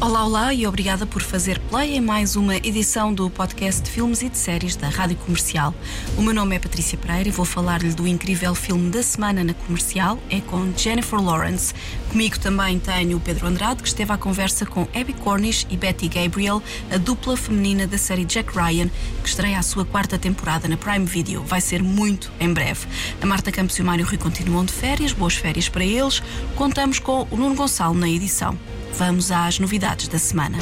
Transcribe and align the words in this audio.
Olá, 0.00 0.24
olá 0.24 0.54
e 0.54 0.64
obrigada 0.64 1.04
por 1.04 1.20
fazer 1.20 1.58
play 1.58 1.96
em 1.96 2.00
mais 2.00 2.36
uma 2.36 2.54
edição 2.54 3.12
do 3.12 3.28
podcast 3.28 3.82
de 3.82 3.90
filmes 3.90 4.22
e 4.22 4.28
de 4.28 4.38
séries 4.38 4.76
da 4.76 4.88
Rádio 4.88 5.16
Comercial. 5.16 5.74
O 6.16 6.22
meu 6.22 6.32
nome 6.32 6.54
é 6.54 6.58
Patrícia 6.60 6.96
Pereira 6.96 7.28
e 7.28 7.32
vou 7.32 7.44
falar-lhe 7.44 7.92
do 7.92 8.06
incrível 8.06 8.54
filme 8.54 8.90
da 8.90 9.02
semana 9.02 9.42
na 9.42 9.54
comercial, 9.54 10.16
é 10.30 10.40
com 10.40 10.72
Jennifer 10.76 11.20
Lawrence. 11.20 11.74
Comigo 12.12 12.38
também 12.38 12.78
tenho 12.78 13.16
o 13.16 13.20
Pedro 13.20 13.48
Andrade, 13.48 13.82
que 13.82 13.88
esteve 13.88 14.12
à 14.12 14.16
conversa 14.16 14.64
com 14.64 14.82
Abby 14.94 15.14
Cornish 15.14 15.66
e 15.68 15.76
Betty 15.76 16.06
Gabriel, 16.06 16.62
a 16.92 16.96
dupla 16.96 17.36
feminina 17.36 17.84
da 17.84 17.98
série 17.98 18.24
Jack 18.24 18.56
Ryan, 18.56 18.88
que 19.20 19.28
estreia 19.28 19.58
a 19.58 19.62
sua 19.62 19.84
quarta 19.84 20.16
temporada 20.16 20.68
na 20.68 20.76
Prime 20.76 21.06
Video. 21.06 21.42
Vai 21.42 21.60
ser 21.60 21.82
muito 21.82 22.30
em 22.38 22.52
breve. 22.52 22.86
A 23.20 23.26
Marta 23.26 23.50
Campos 23.50 23.76
e 23.76 23.82
o 23.82 23.84
Mário 23.84 24.06
Rui 24.06 24.16
continuam 24.16 24.64
de 24.64 24.72
férias, 24.72 25.12
boas 25.12 25.34
férias 25.34 25.68
para 25.68 25.84
eles. 25.84 26.22
Contamos 26.54 27.00
com 27.00 27.26
o 27.32 27.36
Nuno 27.36 27.56
Gonçalo 27.56 27.94
na 27.94 28.08
edição. 28.08 28.56
Vamos 28.94 29.30
às 29.30 29.58
novidades 29.58 30.08
da 30.08 30.18
semana. 30.18 30.58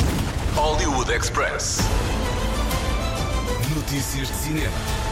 Hollywood 0.54 1.10
Express. 1.12 1.78
Notícias 3.74 4.28
de 4.28 4.34
cinema. 4.34 5.05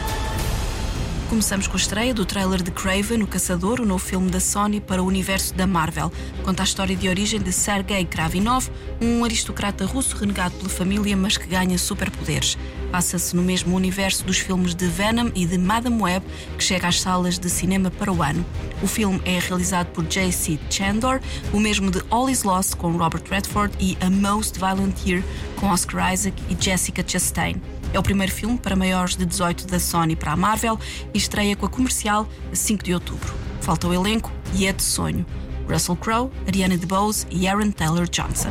Começamos 1.29 1.65
com 1.65 1.73
a 1.73 1.79
estreia 1.79 2.13
do 2.13 2.23
trailer 2.23 2.61
de 2.61 2.69
Craven, 2.69 3.23
o 3.23 3.27
Caçador, 3.27 3.81
o 3.81 3.85
novo 3.85 4.03
filme 4.03 4.29
da 4.29 4.39
Sony 4.39 4.79
para 4.79 5.01
o 5.01 5.07
universo 5.07 5.55
da 5.55 5.65
Marvel. 5.65 6.11
Conta 6.43 6.61
a 6.61 6.63
história 6.63 6.95
de 6.95 7.09
origem 7.09 7.41
de 7.41 7.51
Sergei 7.51 8.05
Kravinov, 8.05 8.69
um 9.01 9.23
aristocrata 9.23 9.85
russo 9.85 10.15
renegado 10.15 10.55
pela 10.55 10.69
família, 10.69 11.17
mas 11.17 11.35
que 11.35 11.47
ganha 11.47 11.79
superpoderes. 11.79 12.57
Passa-se 12.91 13.35
no 13.35 13.41
mesmo 13.41 13.75
universo 13.75 14.23
dos 14.23 14.37
filmes 14.37 14.75
de 14.75 14.85
Venom 14.85 15.31
e 15.33 15.47
de 15.47 15.57
Madame 15.57 15.99
Web, 15.99 16.23
que 16.57 16.63
chega 16.63 16.87
às 16.87 17.01
salas 17.01 17.39
de 17.39 17.49
cinema 17.49 17.89
para 17.89 18.13
o 18.13 18.21
ano. 18.21 18.45
O 18.83 18.87
filme 18.87 19.19
é 19.25 19.39
realizado 19.39 19.87
por 19.87 20.05
J.C. 20.05 20.59
Chandor, 20.69 21.19
o 21.51 21.59
mesmo 21.59 21.89
de 21.89 22.03
All 22.11 22.29
Is 22.29 22.43
Lost 22.43 22.75
com 22.75 22.95
Robert 22.95 23.23
Redford 23.27 23.75
e 23.79 23.97
A 23.99 24.11
Most 24.11 24.59
Violent 24.59 24.95
Year 25.05 25.23
com 25.55 25.67
Oscar 25.69 26.13
Isaac 26.13 26.41
e 26.47 26.63
Jessica 26.63 27.03
Chastain. 27.05 27.59
É 27.95 27.99
o 27.99 28.03
primeiro 28.03 28.29
filme 28.29 28.57
para 28.57 28.75
maiores 28.75 29.15
de 29.15 29.25
18 29.25 29.67
da 29.67 29.79
Sony 29.79 30.17
para 30.17 30.33
a 30.33 30.35
Marvel 30.35 30.77
e 31.13 31.17
estreia 31.17 31.55
com 31.55 31.65
a 31.65 31.69
comercial 31.69 32.27
a 32.51 32.53
5 32.53 32.83
de 32.83 32.93
outubro. 32.93 33.33
Falta 33.61 33.87
o 33.87 33.93
elenco 33.93 34.29
e 34.53 34.67
é 34.67 34.73
de 34.73 34.83
sonho. 34.83 35.25
Russell 35.65 35.95
Crowe, 35.95 36.29
Ariana 36.45 36.75
DeBose 36.77 37.25
e 37.31 37.47
Aaron 37.47 37.71
Taylor 37.71 38.05
Johnson. 38.09 38.49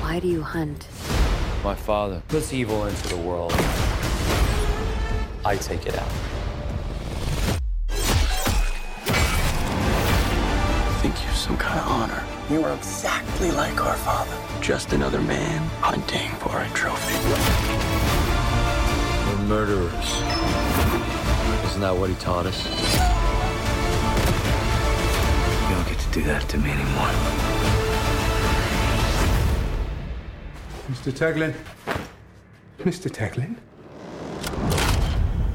Why 0.00 0.20
do 0.20 0.28
you 0.28 0.44
hunt? 0.44 0.86
My 1.64 1.74
father 1.74 2.22
puts 2.28 2.52
evil 2.52 2.86
into 2.86 3.08
the 3.08 3.16
world. 3.16 3.52
I 5.44 5.56
take 5.56 5.88
it 5.88 5.98
out. 5.98 6.06
think 11.02 11.24
you're 11.24 11.34
some 11.34 11.56
kind 11.56 11.80
of 11.80 11.88
honor. 11.88 12.37
You 12.50 12.64
are 12.64 12.72
exactly 12.72 13.50
like 13.50 13.84
our 13.84 13.94
father. 13.96 14.34
Just 14.62 14.94
another 14.94 15.20
man 15.20 15.58
hunting 15.82 16.30
for 16.36 16.58
a 16.58 16.68
trophy. 16.70 17.14
We're 19.28 19.44
murderers. 19.44 19.92
Isn't 21.66 21.82
that 21.82 21.94
what 21.94 22.08
he 22.08 22.16
taught 22.16 22.46
us? 22.46 22.64
You 25.62 25.74
don't 25.74 25.88
get 25.88 25.98
to 25.98 26.10
do 26.10 26.22
that 26.22 26.48
to 26.48 26.56
me 26.56 26.70
anymore. 26.70 27.12
Mr. 30.88 31.12
Taglin? 31.12 31.54
Mr. 32.78 33.10
Taglin? 33.10 33.56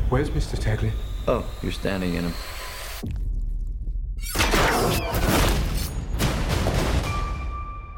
Where's 0.09 0.29
Mr. 0.29 0.59
Taglin? 0.59 0.91
Oh, 1.27 1.43
you're 1.63 1.71
standing 1.71 2.13
in 2.13 2.25
him. 2.25 2.33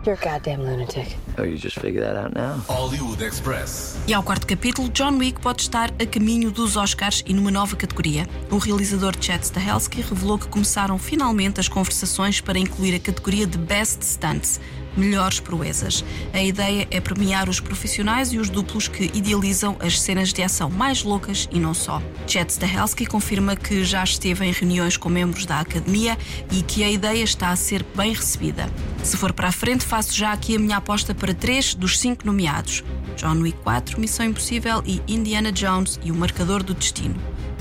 You're 0.06 0.20
a 0.22 0.24
goddamn 0.24 0.62
lunatic. 0.62 1.18
Oh, 1.40 1.44
you 1.44 1.58
just 1.58 1.80
figured 1.80 2.04
that 2.04 2.16
out 2.16 2.36
now? 2.36 2.64
Hollywood 2.68 3.24
Express. 3.24 3.98
E 4.08 4.14
ao 4.14 4.22
quarto 4.22 4.46
capítulo, 4.46 4.88
John 4.90 5.18
Wick 5.18 5.42
pode 5.42 5.64
estar 5.64 5.92
a 6.00 6.06
caminho 6.06 6.52
dos 6.52 6.78
Oscars 6.78 7.24
e 7.26 7.34
numa 7.34 7.50
nova 7.50 7.76
categoria. 7.76 8.28
O 8.52 8.60
realizador 8.60 9.16
Chad 9.20 9.42
Stahelski 9.42 10.02
revelou 10.02 10.38
que 10.38 10.48
começaram 10.48 11.00
finalmente 11.00 11.60
as 11.60 11.68
conversações 11.68 12.40
para 12.40 12.60
incluir 12.60 12.94
a 12.94 13.00
categoria 13.00 13.48
de 13.48 13.58
Best 13.58 14.04
Stunts, 14.04 14.62
melhores 14.96 15.40
proezas. 15.40 16.06
A 16.32 16.42
ideia 16.42 16.88
é 16.92 17.02
premiar 17.02 17.50
os 17.50 17.60
profissionais 17.60 18.32
e 18.32 18.38
os 18.38 18.48
duplos 18.48 18.88
que 18.88 19.06
idealizam 19.06 19.76
as 19.80 20.00
cenas 20.00 20.32
de 20.32 20.44
ação 20.44 20.70
mais 20.70 21.04
loucas 21.04 21.50
e 21.52 21.60
não 21.60 21.74
só. 21.74 22.00
Chad 22.28 22.48
Stahelski 22.50 23.08
confirma 23.08 23.56
que 23.56 23.84
já 23.84 24.04
esteve 24.04 24.46
em 24.46 24.52
reuniões 24.52 24.98
com 24.98 25.10
membros 25.10 25.48
da 25.48 25.62
academia 25.62 26.16
e 26.52 26.62
que 26.62 26.84
a 26.84 26.92
ideia 26.92 27.24
está 27.24 27.50
a 27.50 27.56
ser 27.56 27.84
bem 27.96 28.14
recebida. 28.14 28.70
Se 29.06 29.18
for 29.18 29.32
para 29.32 29.50
a 29.50 29.52
frente, 29.52 29.86
faço 29.86 30.12
já 30.12 30.34
aqui 30.34 30.56
a 30.56 30.60
minha 30.60 30.78
aposta 30.78 31.14
para 31.14 31.32
três 31.32 31.76
dos 31.76 32.00
cinco 32.00 32.26
nomeados: 32.26 32.84
John 33.16 33.40
Wick 33.40 33.60
4, 33.60 34.00
Missão 34.00 34.26
Impossível 34.26 34.82
e 34.84 35.00
Indiana 35.08 35.52
Jones 35.52 36.00
e 36.04 36.12
o 36.12 36.16
Marcador 36.16 36.64
do 36.64 36.74
Destino. 36.74 37.16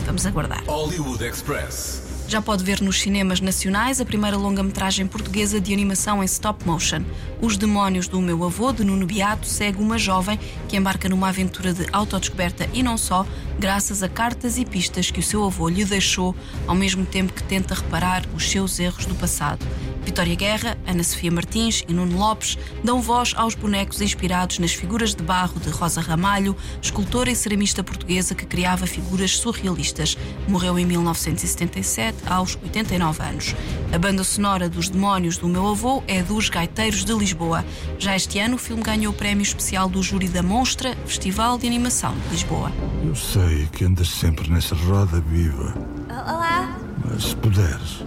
Vamos 0.07 0.25
aguardar. 0.25 0.65
Hollywood 0.65 1.23
Express. 1.23 2.04
Já 2.35 2.43
pode 2.43 2.65
ver 2.65 2.81
nos 2.81 3.01
cinemas 3.01 3.41
nacionais 3.41 4.01
a 4.01 4.05
primeira 4.05 4.37
longa-metragem 4.37 5.07
portuguesa 5.07 5.61
de 5.61 5.73
animação 5.73 6.21
em 6.21 6.27
stop 6.27 6.67
motion. 6.67 7.05
Os 7.41 7.57
Demónios 7.57 8.09
do 8.09 8.21
Meu 8.21 8.43
Avô, 8.43 8.73
de 8.73 8.83
Nuno 8.83 9.07
Beato, 9.07 9.47
segue 9.47 9.81
uma 9.81 9.97
jovem 9.97 10.37
que 10.69 10.77
embarca 10.77 11.09
numa 11.09 11.29
aventura 11.29 11.73
de 11.73 11.87
autodescoberta 11.93 12.69
e 12.73 12.83
não 12.83 12.99
só, 12.99 13.25
graças 13.57 14.03
a 14.03 14.09
cartas 14.09 14.59
e 14.59 14.65
pistas 14.65 15.13
que 15.13 15.21
o 15.21 15.23
seu 15.23 15.45
avô 15.45 15.69
lhe 15.69 15.85
deixou, 15.85 16.35
ao 16.67 16.75
mesmo 16.75 17.07
tempo 17.07 17.33
que 17.33 17.43
tenta 17.45 17.73
reparar 17.73 18.25
os 18.35 18.51
seus 18.51 18.81
erros 18.81 19.07
do 19.07 19.15
passado. 19.15 19.65
Vitória 20.05 20.35
Guerra, 20.35 20.77
Ana 20.87 21.03
Sofia 21.03 21.31
Martins 21.31 21.83
e 21.89 21.93
Nuno 21.93 22.19
Lopes 22.19 22.59
dão 22.85 23.01
voz 23.01 23.33
aos 23.37 23.55
bonecos 23.55 24.03
inspirados 24.03 24.59
nas 24.59 24.73
figuras 24.73 25.15
de 25.15 25.23
barro 25.23 25.59
de 25.59 25.71
Rosa 25.71 26.01
Ramalho, 26.01 26.55
escultora 26.81 27.31
e 27.31 27.37
ceramista 27.37 27.83
portuguesa 27.83 28.35
que 28.35 28.45
criava 28.45 28.87
figuras 28.87 29.39
surrealistas. 29.39 30.17
Morreu 30.47 30.79
em 30.79 30.85
1977, 30.85 32.19
aos 32.27 32.59
89 32.63 33.23
anos. 33.23 33.55
A 33.93 33.99
banda 33.99 34.25
sonora 34.25 34.69
dos 34.69 34.89
Demónios 34.89 35.37
do 35.39 35.49
Meu 35.49 35.69
Avô 35.69 36.03
é 36.07 36.23
dos 36.23 36.49
Gaiteiros 36.49 37.05
de 37.05 37.13
Lisboa. 37.13 37.65
Já 37.99 38.17
este 38.17 38.39
ano, 38.39 38.57
o 38.57 38.59
filme 38.59 38.83
ganhou 38.83 39.13
o 39.13 39.17
prémio 39.17 39.43
especial 39.43 39.89
do 39.89 40.03
júri 40.03 40.29
da 40.29 40.43
Monstra, 40.43 40.97
Festival 41.07 41.59
de 41.59 41.67
Animação 41.67 42.15
de 42.15 42.29
Lisboa. 42.31 42.73
Eu 43.05 43.15
sei 43.15 43.67
que 43.73 43.85
andas 43.85 44.09
sempre 44.09 44.51
nessa 44.51 44.75
roda 44.75 45.21
viva. 45.21 45.75
Olá. 46.11 46.79
Mas 47.05 47.25
se 47.25 47.37
puderes, 47.37 48.05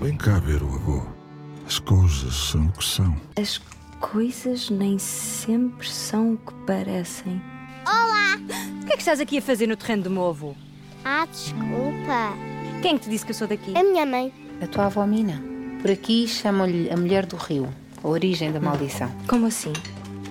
vem 0.00 0.16
cá 0.16 0.38
ver 0.38 0.62
o 0.62 0.74
avô. 0.74 1.06
As 1.66 1.78
coisas 1.78 2.34
são 2.34 2.66
o 2.66 2.72
que 2.72 2.84
são. 2.84 3.16
As 3.36 3.60
coisas 4.00 4.68
nem 4.68 4.98
sempre 4.98 5.88
são 5.88 6.34
o 6.34 6.36
que 6.36 6.52
parecem. 6.66 7.40
Olá. 7.86 8.36
O 8.82 8.86
que 8.86 8.92
é 8.92 8.96
que 8.96 9.02
estás 9.02 9.20
aqui 9.20 9.38
a 9.38 9.42
fazer 9.42 9.66
no 9.66 9.76
terreno 9.76 10.02
do 10.02 10.10
meu 10.10 10.28
avô? 10.28 10.54
Ah, 11.04 11.26
desculpa. 11.26 12.51
Quem 12.82 12.96
é 12.96 12.98
que 12.98 13.04
te 13.04 13.10
disse 13.10 13.24
que 13.24 13.30
eu 13.30 13.36
sou 13.36 13.46
daqui? 13.46 13.78
A 13.78 13.84
minha 13.84 14.04
mãe. 14.04 14.32
A 14.60 14.66
tua 14.66 14.86
avó 14.86 15.06
Mina. 15.06 15.40
Por 15.80 15.88
aqui 15.88 16.26
chamam-lhe 16.26 16.90
a 16.90 16.96
mulher 16.96 17.24
do 17.24 17.36
rio, 17.36 17.68
a 18.02 18.08
origem 18.08 18.50
da 18.50 18.58
maldição. 18.58 19.08
Como 19.28 19.46
assim? 19.46 19.72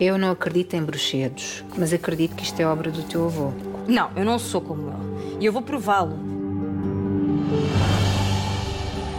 Eu 0.02 0.18
não 0.18 0.32
acredito 0.32 0.76
em 0.76 0.84
bruxedos, 0.84 1.64
mas 1.78 1.94
acredito 1.94 2.36
que 2.36 2.44
isto 2.44 2.60
é 2.60 2.68
obra 2.68 2.92
do 2.92 3.04
teu 3.04 3.26
avô. 3.26 3.54
Não, 3.88 4.12
eu 4.18 4.26
não 4.26 4.38
sou 4.38 4.60
como 4.60 4.90
ele. 4.90 5.38
E 5.40 5.46
eu 5.46 5.54
vou 5.54 5.62
prová-lo. 5.62 6.20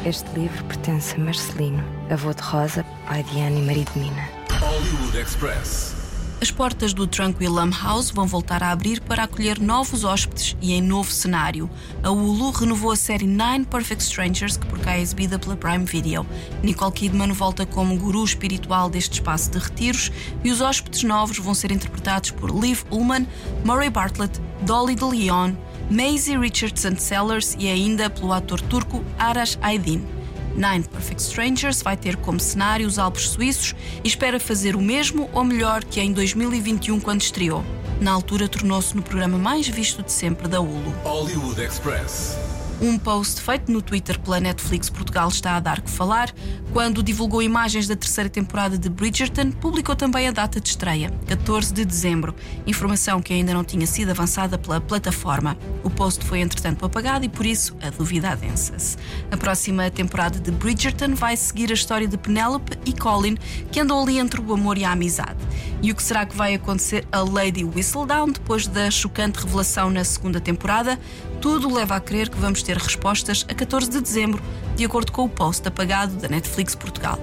Este 0.05 0.29
livro 0.39 0.63
pertence 0.65 1.15
a 1.15 1.19
Marcelino, 1.19 1.83
avô 2.11 2.35
de 2.35 2.43
Rosa, 2.43 2.85
pai 3.09 3.23
de 3.23 3.41
Ana 3.41 3.59
e 3.59 3.63
marido 3.63 3.91
de 3.95 4.01
Mina. 4.01 4.29
Hollywood 4.61 5.17
Express. 5.17 6.02
As 6.43 6.51
portas 6.51 6.93
do 6.93 7.07
Tranquilum 7.07 7.71
House 7.71 8.11
vão 8.11 8.27
voltar 8.27 8.65
a 8.65 8.73
abrir 8.73 9.01
para 9.01 9.23
acolher 9.23 9.61
novos 9.61 10.03
hóspedes 10.03 10.57
e 10.61 10.73
em 10.73 10.83
novo 10.83 11.13
cenário. 11.13 11.71
A 12.03 12.11
Hulu 12.11 12.51
renovou 12.51 12.91
a 12.91 12.97
série 12.97 13.29
Nine 13.29 13.65
Perfect 13.65 14.03
Strangers, 14.03 14.57
que 14.57 14.67
por 14.67 14.81
cá 14.81 14.95
é 14.97 15.01
exibida 15.01 15.39
pela 15.39 15.57
Prime 15.57 15.85
Video. 15.85 16.27
Nicole 16.61 16.91
Kidman 16.91 17.31
volta 17.31 17.65
como 17.65 17.97
guru 17.97 18.25
espiritual 18.25 18.91
deste 18.91 19.13
espaço 19.13 19.53
de 19.53 19.59
retiros 19.59 20.11
e 20.43 20.51
os 20.51 20.61
hóspedes 20.61 21.05
novos 21.05 21.39
vão 21.39 21.55
ser 21.55 21.71
interpretados 21.71 22.33
por 22.33 22.51
Liv 22.51 22.83
Ullman, 22.91 23.25
Murray 23.65 23.89
Bartlett, 23.89 24.41
Dolly 24.63 24.97
de 24.97 25.05
Leon, 25.05 25.53
Maisie 25.89 26.37
Richardson 26.37 26.97
Sellers 26.97 27.55
e 27.57 27.69
ainda 27.69 28.11
pelo 28.11 28.33
ator 28.33 28.61
turco 28.63 29.05
Arash 29.17 29.57
Aydin. 29.63 30.22
Nine 30.55 30.85
Perfect 30.85 31.23
Strangers 31.23 31.83
vai 31.83 31.97
ter 31.97 32.17
como 32.17 32.39
cenário 32.39 32.87
os 32.87 32.99
Alpes 32.99 33.31
suíços 33.31 33.75
e 34.05 34.09
espera 34.09 34.39
fazer 34.39 34.77
o 34.77 34.81
mesmo 34.81 35.29
ou 35.33 35.45
melhor 35.45 35.85
que 35.85 36.01
em 36.01 36.13
2021 36.13 37.01
quando 37.01 37.23
estreou. 37.23 37.65
Na 38.01 38.13
altura 38.13 38.49
tornou-se 38.49 38.95
no 38.97 39.03
programa 39.03 39.39
mais 39.39 39.69
visto 39.69 40.03
de 40.03 40.13
sempre 40.13 40.49
da 40.49 40.61
Hulu. 40.61 40.91
Hollywood 41.05 41.61
Express. 41.61 42.52
Um 42.83 42.99
post 42.99 43.41
feito 43.41 43.71
no 43.71 43.81
Twitter 43.81 44.19
pela 44.19 44.41
Netflix 44.41 44.91
Portugal 44.91 45.29
está 45.29 45.55
a 45.55 45.61
dar 45.61 45.81
que 45.81 45.89
falar. 45.89 46.35
Quando 46.73 47.01
divulgou 47.01 47.41
imagens 47.41 47.87
da 47.87 47.95
terceira 47.95 48.29
temporada 48.29 48.77
de 48.77 48.89
Bridgerton, 48.89 49.53
publicou 49.53 49.95
também 49.95 50.27
a 50.27 50.33
data 50.33 50.61
de 50.61 50.71
estreia, 50.71 51.09
14 51.29 51.73
de 51.73 51.85
dezembro, 51.85 52.35
informação 52.67 53.23
que 53.23 53.33
ainda 53.33 53.55
não 53.55 53.63
tinha 53.63 53.87
sido 53.87 54.11
avançada 54.11 54.59
pela 54.59 54.81
plataforma. 54.81 55.57
O 55.85 55.91
post 55.91 56.25
foi 56.25 56.41
entretanto 56.41 56.85
apagado 56.85 57.25
e 57.25 57.29
por 57.29 57.47
isso 57.47 57.77
a 57.81 57.89
dúvida 57.89 58.31
adensa-se. 58.31 58.97
A 59.31 59.37
próxima 59.37 59.89
temporada 59.89 60.41
de 60.41 60.51
Bridgerton 60.51 61.15
vai 61.15 61.37
seguir 61.37 61.71
a 61.71 61.75
história 61.75 62.09
de 62.09 62.19
Penelope 62.19 62.77
e 62.85 62.93
Colin, 62.93 63.37
que 63.71 63.79
andam 63.79 64.03
ali 64.03 64.19
entre 64.19 64.41
o 64.41 64.53
amor 64.53 64.77
e 64.77 64.85
a 64.85 64.91
amizade. 64.91 65.39
E 65.81 65.93
o 65.93 65.95
que 65.95 66.03
será 66.03 66.27
que 66.27 66.37
vai 66.37 66.55
acontecer 66.55 67.07
a 67.13 67.21
Lady 67.21 67.63
Whistledown 67.63 68.33
depois 68.33 68.67
da 68.67 68.91
chocante 68.91 69.39
revelação 69.39 69.89
na 69.89 70.03
segunda 70.03 70.41
temporada? 70.41 70.99
Tudo 71.43 71.75
leva 71.75 71.97
a 71.97 72.01
crer 72.01 72.31
que 72.31 72.39
vamos 72.39 72.63
ter 72.63 72.77
respostas 72.77 73.45
a 73.51 73.53
14 73.53 73.91
de 73.91 74.01
dezembro, 74.01 74.41
de 74.77 74.85
acordo 74.85 75.11
com 75.11 75.25
o 75.25 75.29
post 75.29 75.67
apagado 75.67 76.15
da 76.15 76.29
Netflix 76.29 76.77
Portugal. 76.77 77.19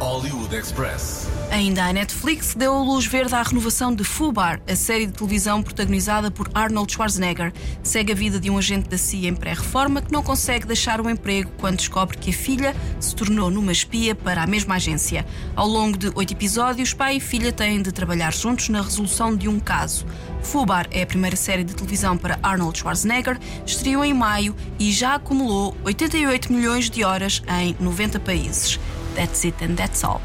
Hollywood 0.00 0.56
Express. 0.56 1.28
Ainda 1.50 1.84
a 1.84 1.92
Netflix 1.92 2.54
deu 2.54 2.74
a 2.74 2.82
luz 2.82 3.04
verde 3.04 3.34
à 3.34 3.42
renovação 3.42 3.94
de 3.94 4.02
Fubar, 4.02 4.58
a 4.66 4.74
série 4.74 5.04
de 5.04 5.12
televisão 5.12 5.62
protagonizada 5.62 6.30
por 6.30 6.50
Arnold 6.54 6.90
Schwarzenegger. 6.90 7.52
Segue 7.82 8.12
a 8.12 8.14
vida 8.14 8.40
de 8.40 8.48
um 8.48 8.56
agente 8.56 8.88
da 8.88 8.96
CIA 8.96 9.28
em 9.28 9.34
pré-reforma 9.34 10.00
que 10.00 10.10
não 10.10 10.22
consegue 10.22 10.66
deixar 10.66 11.02
o 11.02 11.10
emprego 11.10 11.50
quando 11.58 11.76
descobre 11.76 12.16
que 12.16 12.30
a 12.30 12.32
filha 12.32 12.74
se 12.98 13.14
tornou 13.14 13.50
numa 13.50 13.72
espia 13.72 14.14
para 14.14 14.42
a 14.42 14.46
mesma 14.46 14.76
agência. 14.76 15.26
Ao 15.54 15.68
longo 15.68 15.98
de 15.98 16.10
oito 16.14 16.32
episódios, 16.32 16.94
pai 16.94 17.16
e 17.16 17.20
filha 17.20 17.52
têm 17.52 17.82
de 17.82 17.92
trabalhar 17.92 18.32
juntos 18.32 18.70
na 18.70 18.80
resolução 18.80 19.36
de 19.36 19.48
um 19.48 19.60
caso. 19.60 20.06
Fubar 20.42 20.86
é 20.90 21.02
a 21.02 21.06
primeira 21.06 21.36
série 21.36 21.62
de 21.62 21.74
televisão 21.74 22.16
para 22.16 22.38
Arnold 22.42 22.78
Schwarzenegger, 22.78 23.38
estreou 23.66 24.02
em 24.02 24.14
maio 24.14 24.56
e 24.78 24.90
já 24.90 25.16
acumulou 25.16 25.76
88 25.84 26.50
milhões 26.50 26.88
de 26.88 27.04
horas 27.04 27.42
em 27.60 27.76
90 27.78 28.18
países. 28.20 28.80
That's 29.14 29.44
it 29.44 29.54
and 29.60 29.76
that's 29.76 30.04
all. 30.04 30.20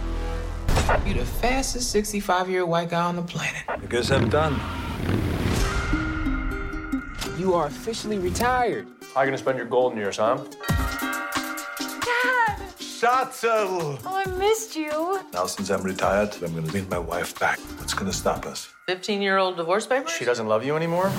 You're 1.06 1.16
the 1.16 1.26
fastest 1.26 1.92
65 1.92 2.50
year 2.50 2.62
old 2.62 2.70
white 2.70 2.90
guy 2.90 3.04
on 3.04 3.16
the 3.16 3.22
planet. 3.22 3.64
I 3.68 3.78
guess 3.90 4.12
I'm 4.12 4.30
done. 4.30 4.60
You 7.38 7.54
are 7.54 7.68
officially 7.68 8.18
retired. 8.18 8.88
How 9.14 9.22
are 9.22 9.26
you 9.26 9.32
gonna 9.32 9.38
spend 9.38 9.58
your 9.58 9.68
golden 9.68 9.98
years, 9.98 10.18
huh? 10.18 10.38
Dad! 11.78 12.60
Schatzel! 12.80 14.00
Oh, 14.06 14.24
I 14.26 14.30
missed 14.38 14.76
you. 14.76 15.20
Now, 15.34 15.46
since 15.46 15.70
I'm 15.70 15.84
retired, 15.84 16.36
I'm 16.42 16.56
gonna 16.56 16.72
win 16.72 16.88
my 16.90 17.00
wife 17.00 17.38
back. 17.40 17.60
What's 17.78 17.94
gonna 17.94 18.14
stop 18.14 18.46
us? 18.46 18.70
15 18.88 19.22
year 19.22 19.38
old 19.38 19.58
divorce 19.58 19.86
papers? 19.86 20.12
She 20.12 20.26
doesn't 20.26 20.48
love 20.48 20.66
you 20.66 20.76
anymore? 20.76 21.12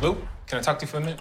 Luke, 0.00 0.18
can 0.46 0.58
I 0.58 0.62
talk 0.62 0.78
to 0.78 0.86
you 0.86 0.90
for 0.90 0.98
a 0.98 1.00
minute? 1.00 1.20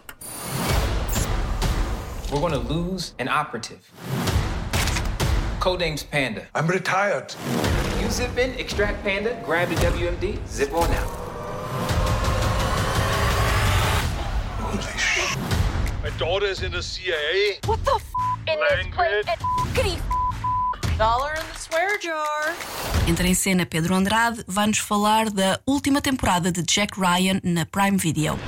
We're 2.32 2.42
gonna 2.42 2.60
lose 2.60 3.14
an 3.20 3.28
operative. 3.28 3.90
Codename's 5.68 6.04
Panda. 6.04 6.48
I'm 6.56 6.66
retired. 6.66 7.36
You 8.00 8.10
zip 8.10 8.38
in, 8.38 8.52
extract 8.58 9.04
Panda, 9.04 9.38
grab 9.44 9.68
the 9.68 9.76
WMD, 9.76 10.40
zip 10.48 10.74
on 10.74 10.90
out. 10.92 11.10
Holy 14.62 14.82
sh! 14.98 15.36
My 16.02 16.10
daughter 16.18 16.46
is 16.46 16.64
in 16.64 16.72
the 16.72 16.82
CIA. 16.82 17.60
What 17.66 17.84
the 17.84 17.96
f 17.96 18.06
in 18.48 18.58
this 18.62 18.96
place? 18.96 19.26
Language. 19.28 20.02
Dollar 20.98 21.34
in 21.34 21.46
the 21.52 21.60
swear 21.60 22.00
jar. 22.00 22.56
Entra 23.06 23.28
em 23.28 23.34
cena 23.34 23.66
Pedro 23.66 23.94
Andrade, 23.94 24.46
vai-nos 24.48 24.80
falar 24.80 25.30
da 25.30 25.60
última 25.68 26.02
temporada 26.02 26.50
de 26.50 26.64
Jack 26.64 26.98
Ryan 26.98 27.42
na 27.44 27.66
Prime 27.66 27.98
Video. 27.98 28.40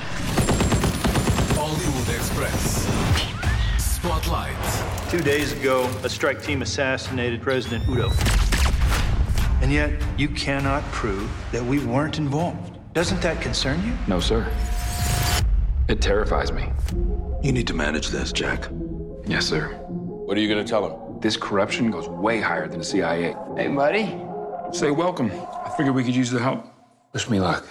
Two 5.10 5.22
days 5.22 5.50
ago, 5.50 5.90
a 6.04 6.08
strike 6.08 6.40
team 6.40 6.62
assassinated 6.62 7.42
President 7.42 7.82
Udo. 7.88 8.12
And 9.60 9.72
yet, 9.72 9.90
you 10.16 10.28
cannot 10.28 10.84
prove 10.92 11.28
that 11.50 11.64
we 11.64 11.84
weren't 11.84 12.18
involved. 12.18 12.78
Doesn't 12.92 13.20
that 13.20 13.40
concern 13.40 13.84
you? 13.84 13.92
No, 14.06 14.20
sir. 14.20 14.48
It 15.88 16.00
terrifies 16.00 16.52
me. 16.52 16.70
You 17.42 17.50
need 17.50 17.66
to 17.66 17.74
manage 17.74 18.10
this, 18.10 18.32
Jack. 18.32 18.68
Yes, 19.26 19.46
sir. 19.46 19.70
What 19.88 20.36
are 20.38 20.40
you 20.40 20.48
gonna 20.48 20.62
tell 20.62 20.88
him? 20.88 21.20
This 21.20 21.36
corruption 21.36 21.90
goes 21.90 22.08
way 22.08 22.40
higher 22.40 22.68
than 22.68 22.78
the 22.78 22.84
CIA. 22.84 23.34
Hey, 23.56 23.66
buddy. 23.66 24.16
Say 24.72 24.92
welcome. 24.92 25.32
I 25.32 25.74
figured 25.76 25.96
we 25.96 26.04
could 26.04 26.14
use 26.14 26.30
the 26.30 26.38
help. 26.38 26.64
Wish 27.12 27.28
me 27.28 27.40
luck. 27.40 27.66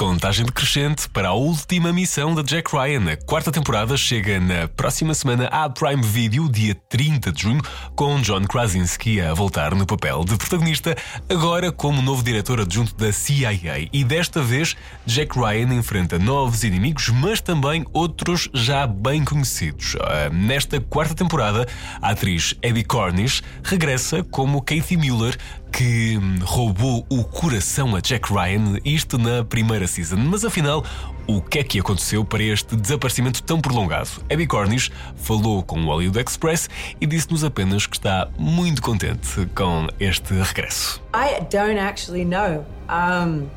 Contagem 0.00 0.46
decrescente 0.46 1.10
para 1.10 1.28
a 1.28 1.34
última 1.34 1.92
missão 1.92 2.34
da 2.34 2.40
Jack 2.40 2.74
Ryan. 2.74 3.12
A 3.12 3.16
quarta 3.18 3.52
temporada 3.52 3.98
chega 3.98 4.40
na 4.40 4.66
próxima 4.66 5.12
semana 5.12 5.44
à 5.48 5.68
Prime 5.68 6.02
Video, 6.02 6.48
dia 6.48 6.74
30 6.88 7.30
de 7.30 7.42
junho, 7.42 7.60
com 7.94 8.18
John 8.22 8.44
Krasinski 8.44 9.20
a 9.20 9.34
voltar 9.34 9.74
no 9.74 9.84
papel 9.84 10.24
de 10.24 10.36
protagonista, 10.38 10.96
agora 11.28 11.70
como 11.70 12.00
novo 12.00 12.22
diretor 12.22 12.62
adjunto 12.62 12.94
da 12.94 13.12
CIA. 13.12 13.90
E 13.92 14.02
desta 14.02 14.40
vez, 14.40 14.74
Jack 15.04 15.38
Ryan 15.38 15.74
enfrenta 15.74 16.18
novos 16.18 16.64
inimigos, 16.64 17.10
mas 17.10 17.42
também 17.42 17.84
outros 17.92 18.48
já 18.54 18.86
bem 18.86 19.22
conhecidos. 19.22 19.96
Ah, 20.00 20.30
Nesta 20.32 20.80
quarta 20.80 21.14
temporada, 21.14 21.68
a 22.00 22.12
atriz 22.12 22.54
Abby 22.64 22.84
Cornish 22.84 23.42
regressa 23.62 24.24
como 24.24 24.62
Kathy 24.62 24.96
Mueller, 24.96 25.36
que 25.72 26.18
roubou 26.42 27.06
o 27.08 27.24
coração 27.24 27.94
a 27.96 28.00
Jack 28.00 28.32
Ryan, 28.32 28.78
isto 28.84 29.18
na 29.18 29.44
primeira 29.44 29.86
season. 29.86 30.16
Mas 30.16 30.44
afinal, 30.44 30.84
o 31.26 31.40
que 31.40 31.60
é 31.60 31.64
que 31.64 31.78
aconteceu 31.78 32.24
para 32.24 32.42
este 32.42 32.76
desaparecimento 32.76 33.42
tão 33.42 33.60
prolongado? 33.60 34.08
Abby 34.30 34.46
Cornish 34.46 34.90
falou 35.16 35.62
com 35.62 35.80
o 35.80 35.86
Hollywood 35.86 36.18
Express 36.18 36.68
e 37.00 37.06
disse-nos 37.06 37.44
apenas 37.44 37.86
que 37.86 37.96
está 37.96 38.28
muito 38.38 38.82
contente 38.82 39.48
com 39.54 39.86
este 39.98 40.34
regresso. 40.34 41.00
I 41.14 41.40
don't 41.50 41.78
actually 41.78 42.24
know. 42.24 42.64
Um, 42.88 43.48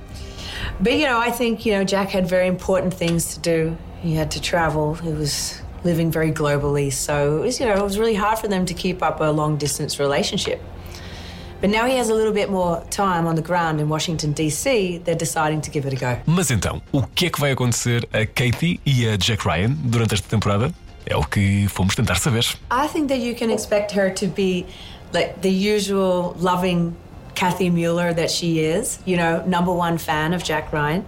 but, 0.79 0.93
you 0.93 1.07
know, 1.07 1.19
I 1.19 1.31
think, 1.31 1.65
you 1.67 1.75
know, 1.75 1.83
Jack 1.83 2.15
had 2.15 2.27
very 2.27 2.47
important 2.47 2.93
things 2.93 3.35
to 3.35 3.39
do. 3.39 3.77
He 4.01 4.15
had 4.17 4.29
to 4.31 4.41
travel. 4.41 4.93
He 4.93 5.11
was 5.11 5.61
living 5.83 6.11
very 6.11 6.31
globally. 6.31 6.91
So, 6.91 7.37
it 7.37 7.45
was, 7.45 7.59
you 7.59 7.65
know, 7.65 7.75
it 7.75 7.83
was 7.83 7.97
really 7.97 8.15
hard 8.15 8.37
for 8.37 8.47
them 8.47 8.65
to 8.65 8.73
keep 8.73 9.01
up 9.01 9.19
a 9.19 9.31
long 9.31 9.57
distance 9.57 9.99
relationship. 9.99 10.61
But 11.63 11.71
now 11.71 11.85
he 11.85 11.95
has 11.95 12.09
a 12.09 12.13
little 12.13 12.33
bit 12.33 12.49
more 12.49 12.83
time 12.89 13.25
on 13.25 13.35
the 13.35 13.41
ground 13.41 13.79
in 13.79 13.87
Washington, 13.87 14.33
D.C., 14.33 14.97
they're 15.05 15.15
deciding 15.15 15.61
to 15.61 15.71
give 15.71 15.85
it 15.85 15.93
a 15.93 15.95
go. 15.95 16.21
Mas 16.25 16.51
então, 16.51 16.81
o 16.91 17.03
que 17.03 17.27
é 17.27 17.29
que 17.29 17.39
vai 17.39 17.53
acontecer 17.53 18.05
a 18.11 18.25
Katie 18.25 18.81
e 18.85 19.07
a 19.07 19.15
Jack 19.15 19.47
Ryan 19.47 19.69
durante 19.69 20.13
esta 20.13 20.27
temporada? 20.27 20.73
É 21.05 21.15
o 21.15 21.23
que 21.23 21.65
fomos 21.69 21.95
tentar 21.95 22.15
saber. 22.15 22.43
I 22.69 22.89
think 22.89 23.07
that 23.07 23.21
you 23.21 23.33
can 23.33 23.49
expect 23.49 23.93
her 23.97 24.13
to 24.13 24.27
be 24.27 24.65
like 25.13 25.39
the 25.39 25.49
usual 25.49 26.35
loving 26.37 26.97
Kathy 27.33 27.69
Mueller 27.69 28.13
that 28.13 28.29
she 28.29 28.59
is, 28.59 28.99
you 29.05 29.15
know, 29.15 29.41
number 29.45 29.71
one 29.71 29.97
fan 29.97 30.33
of 30.33 30.43
Jack 30.43 30.73
Ryan. 30.73 31.05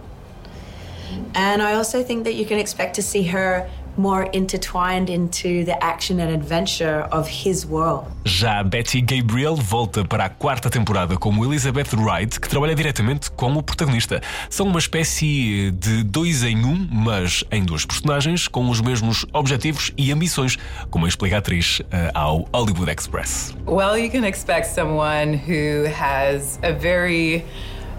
And 1.33 1.61
I 1.61 1.73
also 1.73 2.01
think 2.01 2.23
that 2.23 2.35
you 2.35 2.45
can 2.45 2.59
expect 2.59 2.95
to 2.95 3.01
see 3.01 3.23
her 3.23 3.69
more 3.97 4.29
intertwined 4.33 5.09
into 5.09 5.63
the 5.65 5.77
action 5.81 6.19
and 6.19 6.33
adventure 6.33 7.07
of 7.11 7.29
his 7.29 7.65
world. 7.65 8.05
Já 8.25 8.63
Betty 8.63 9.01
Gabriel 9.01 9.55
volta 9.55 10.03
para 10.03 10.25
a 10.25 10.29
quarta 10.29 10.69
temporada 10.69 11.17
como 11.17 11.45
Elizabeth 11.45 11.93
Wright, 11.93 12.39
que 12.39 12.49
trabalha 12.49 12.75
diretamente 12.75 13.31
com 13.31 13.53
o 13.53 13.63
protagonista. 13.63 14.21
São 14.49 14.65
uma 14.67 14.79
espécie 14.79 15.71
de 15.71 16.03
dois 16.03 16.43
em 16.43 16.65
um, 16.65 16.87
mas 16.91 17.43
em 17.51 17.63
duas 17.63 17.85
personagens, 17.85 18.47
com 18.47 18.69
os 18.69 18.81
mesmos 18.81 19.25
objetivos 19.33 19.91
e 19.97 20.11
ambições, 20.11 20.57
como 20.89 21.07
explica 21.07 21.35
a 21.35 21.39
atriz 21.39 21.81
eh, 21.91 22.11
ao 22.13 22.47
Hollywood 22.53 22.91
Express. 22.91 23.55
Well, 23.65 23.97
you 23.97 24.09
can 24.09 24.25
expect 24.25 24.67
someone 24.67 25.35
who 25.35 25.85
has 25.87 26.59
a 26.63 26.71
very 26.71 27.43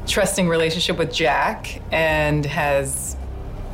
trusting 0.06 0.48
relationship 0.48 0.98
with 0.98 1.12
Jack 1.12 1.80
and 1.92 2.46
has, 2.46 3.16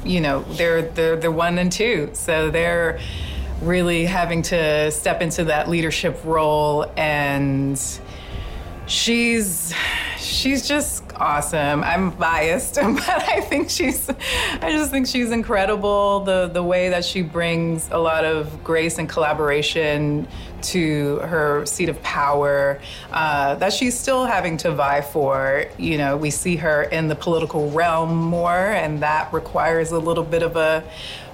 you 0.05 0.21
know, 0.21 0.43
they're 0.43 0.83
they're 0.83 1.17
they're 1.17 1.31
one 1.31 1.59
and 1.59 1.71
two, 1.71 2.11
so 2.13 2.51
they're 2.51 2.99
really 3.61 4.05
having 4.05 4.43
to 4.43 4.91
step 4.91 5.23
into 5.23 5.45
that 5.45 5.69
leadership 5.69 6.19
role 6.25 6.91
and 6.97 7.81
she's 8.87 9.73
she's 10.19 10.67
just 10.67 11.02
awesome. 11.17 11.83
I'm 11.85 12.11
biased, 12.11 12.75
but 12.83 13.09
I 13.09 13.41
think 13.41 13.71
she's 13.71 14.09
I 14.09 14.71
just 14.71 14.91
think 14.91 15.07
she's 15.07 15.31
incredible. 15.31 16.21
The 16.21 16.49
the 16.49 16.63
way 16.63 16.89
that 16.91 17.05
she 17.05 17.23
brings 17.23 17.89
a 17.91 17.99
lot 17.99 18.25
of 18.25 18.63
grace 18.65 18.99
and 18.99 19.09
collaboration 19.09 20.27
to 20.63 21.17
her 21.19 21.67
seat 21.67 21.89
of 21.89 22.01
power 22.03 22.81
uh, 23.13 23.57
that 23.57 23.73
she's 23.73 23.99
still 23.99 24.25
having 24.25 24.57
to 24.59 24.71
vie 24.71 25.01
for. 25.01 25.65
You 25.79 25.99
know, 25.99 26.17
we 26.17 26.31
see 26.31 26.57
her 26.57 26.85
in 26.85 27.09
the 27.09 27.17
political 27.17 27.71
realm 27.71 28.15
more, 28.15 28.51
and 28.51 29.01
that 29.03 29.33
requires 29.33 29.91
a 29.91 29.99
little 29.99 30.25
bit 30.25 30.43
of 30.43 30.57
a 30.57 30.85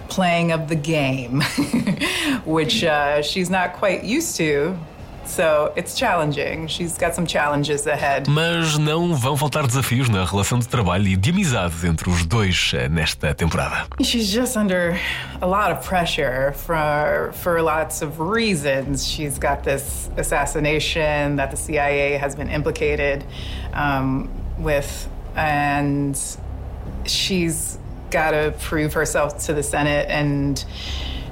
playing 0.09 0.53
of 0.53 0.69
the 0.69 0.75
game, 0.75 1.43
which 2.45 2.83
uh, 2.85 3.23
she's 3.23 3.51
not 3.51 3.75
quite 3.75 4.05
used 4.05 4.37
to 4.37 4.79
So 5.29 5.73
it's 5.77 5.95
challenging. 5.95 6.67
She's 6.69 6.97
got 6.97 7.15
some 7.15 7.27
challenges 7.27 7.87
ahead. 7.87 8.29
Mas 8.29 8.79
não 8.79 9.15
vão 9.15 9.37
faltar 9.37 9.67
desafios 9.67 10.09
na 10.09 10.25
relação 10.25 10.59
de 10.59 10.67
trabalho 10.67 11.07
e 11.07 11.17
de 11.17 11.31
amizade 11.31 11.87
entre 11.87 12.09
os 12.09 12.25
dois 12.25 12.73
eh, 12.75 12.89
nesta 12.89 13.35
temporada. 13.35 13.87
She's 14.03 14.27
just 14.27 14.57
under 14.57 14.99
a 15.41 15.47
lot 15.47 15.71
of 15.71 15.87
pressure 15.87 16.53
for 16.55 17.31
for 17.35 17.61
lots 17.63 18.03
of 18.03 18.19
reasons. 18.19 19.07
She's 19.07 19.39
got 19.39 19.63
this 19.63 20.11
assassination 20.17 21.37
that 21.37 21.51
the 21.51 21.57
CIA 21.57 22.17
has 22.19 22.35
been 22.35 22.49
implicated 22.49 23.23
um, 23.75 24.31
with, 24.59 25.09
and 25.37 26.19
she's 27.05 27.79
got 28.11 28.31
to 28.31 28.55
prove 28.59 28.95
herself 28.95 29.39
to 29.47 29.53
the 29.53 29.63
Senate, 29.63 30.07
and 30.09 30.65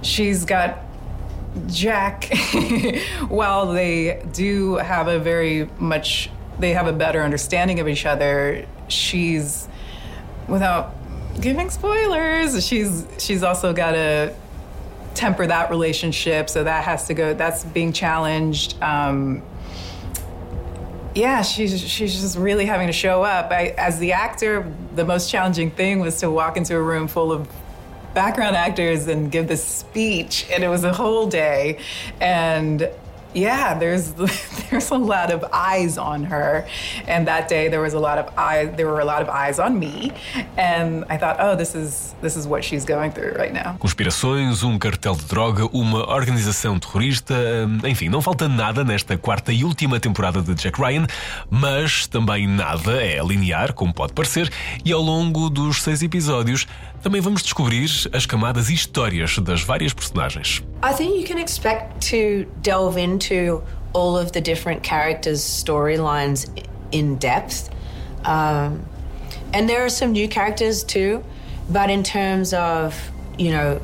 she's 0.03 0.45
got 0.45 0.86
Jack, 1.67 2.31
while 3.29 3.73
they 3.73 4.23
do 4.33 4.77
have 4.77 5.09
a 5.09 5.19
very 5.19 5.69
much, 5.79 6.31
they 6.59 6.73
have 6.73 6.87
a 6.87 6.93
better 6.93 7.23
understanding 7.23 7.81
of 7.81 7.89
each 7.89 8.07
other, 8.07 8.67
she's, 8.89 9.69
without 10.49 10.95
giving 11.41 11.71
spoilers, 11.71 12.67
she's 12.67 13.07
she's 13.19 13.43
also 13.43 13.73
got 13.73 13.93
to 13.93 14.35
temper 15.15 15.47
that 15.47 15.71
relationship. 15.71 16.49
So 16.49 16.65
that 16.65 16.85
has 16.85 17.07
to 17.09 17.15
go. 17.15 17.35
That's 17.35 17.65
being 17.65 17.93
challenged. 17.93 18.81
Um, 18.83 19.43
yeah, 21.15 21.43
she's 21.43 21.81
she's 21.81 22.21
just 22.21 22.37
really 22.37 22.67
having 22.67 22.87
to 22.89 22.93
show 22.93 23.23
up. 23.23 23.51
I, 23.51 23.75
as 23.79 23.99
the 23.99 24.13
actor, 24.13 24.71
the 24.95 25.05
most 25.05 25.31
challenging 25.31 25.71
thing 25.71 26.01
was 26.01 26.21
to 26.21 26.31
walk 26.31 26.57
into 26.57 26.77
a 26.77 26.83
room 26.83 27.09
full 27.09 27.33
of 27.33 27.49
background 28.17 28.57
actors 28.57 29.09
and 29.09 29.31
give 29.31 29.47
this 29.47 29.63
speech, 29.63 30.47
and 30.51 30.65
it 30.65 30.69
was 30.69 30.85
a 30.85 30.93
whole 30.93 31.27
day. 31.27 31.79
And 32.19 32.89
yeah, 33.37 33.79
there's 33.79 34.13
there's 34.71 34.91
a 34.91 34.97
lot 34.97 35.31
of 35.31 35.45
eyes 35.53 35.99
on 35.99 36.25
her, 36.25 36.67
and 37.07 37.29
that 37.29 37.49
day 37.49 37.69
there 37.69 37.83
was 37.83 37.95
a 37.95 38.01
lot 38.01 38.19
of 38.19 38.27
eyes. 38.37 38.75
There 38.77 38.87
were 38.87 39.01
a 39.01 39.05
lot 39.05 39.21
of 39.23 39.29
eyes 39.29 39.59
on 39.59 39.79
me, 39.79 40.13
and 40.57 41.05
I 41.11 41.19
thought, 41.19 41.37
oh, 41.39 41.55
this 41.55 41.75
is 41.75 42.15
this 42.23 42.37
is 42.37 42.47
what 42.47 42.65
she's 42.65 42.85
going 42.85 43.13
through 43.13 43.35
right 43.37 43.53
now. 43.53 43.77
Conspirações, 43.79 44.63
um 44.63 44.79
cartel 44.79 45.15
de 45.15 45.27
droga, 45.27 45.67
uma 45.73 46.11
organização 46.11 46.79
terrorista, 46.79 47.35
hum, 47.35 47.87
enfim, 47.87 48.09
não 48.09 48.23
falta 48.23 48.49
nada 48.49 48.83
nesta 48.83 49.19
quarta 49.19 49.53
e 49.53 49.63
última 49.65 50.01
temporada 50.01 50.41
de 50.41 50.55
Jack 50.55 50.81
Ryan, 50.81 51.07
mas 51.51 52.07
também 52.07 52.49
nada 52.49 52.93
é 53.03 53.23
linear, 53.23 53.75
como 53.75 53.93
pode 53.93 54.15
parecer, 54.15 54.51
e 54.85 54.93
ao 54.93 55.03
longo 55.03 55.51
dos 55.51 55.83
seis 55.83 56.03
episódios 56.03 56.67
também 57.07 57.21
vamos 57.21 57.41
descobrir 57.41 57.89
as 58.13 58.27
camadas 58.27 58.69
e 58.69 58.75
histórias 58.75 59.39
das 59.39 59.63
várias 59.63 59.93
personagens. 59.93 60.61
I 60.83 60.93
think 60.93 61.17
you 61.17 61.25
can 61.25 61.39
expect 61.39 62.01
to 62.11 62.51
delve 62.63 62.99
into 62.99 63.63
all 63.93 64.19
of 64.19 64.33
the 64.33 64.41
different 64.41 64.83
characters' 64.83 65.41
storylines 65.41 66.51
in 66.91 67.15
depth. 67.15 67.71
Um, 68.25 68.81
and 69.55 69.69
there 69.69 69.85
are 69.85 69.89
some 69.89 70.11
new 70.11 70.27
characters 70.27 70.83
too, 70.83 71.23
but 71.71 71.91
in 71.91 72.03
terms 72.03 72.53
of, 72.53 72.97
you 73.39 73.53
know, 73.53 73.81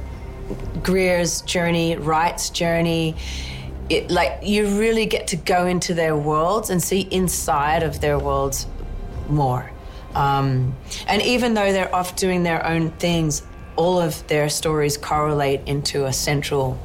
Greer's 0.83 1.43
journey, 1.43 1.95
Wright's 1.95 2.50
journey, 2.50 3.14
it, 3.88 4.11
like 4.11 4.41
you 4.43 4.67
really 4.81 5.07
get 5.07 5.29
to 5.29 5.37
go 5.37 5.67
into 5.67 5.95
their 5.95 6.17
worlds 6.17 6.71
and 6.71 6.83
see 6.83 7.02
inside 7.12 7.85
of 7.85 8.00
their 8.00 8.19
worlds 8.19 8.67
more. 9.29 9.72
Um, 10.14 10.76
and 11.07 11.23
even 11.23 11.54
though 11.54 11.73
they're 11.73 11.95
off 11.95 12.16
doing 12.16 12.42
their 12.42 12.64
own 12.66 12.90
things, 12.92 13.42
all 13.76 14.00
of 14.00 14.26
their 14.28 14.49
stories 14.49 14.97
correlate 14.97 15.61
into 15.66 16.04
a 16.07 16.12
central 16.12 16.78